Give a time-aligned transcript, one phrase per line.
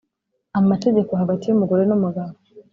[0.59, 2.33] amategeko hagati y umugore n umugabo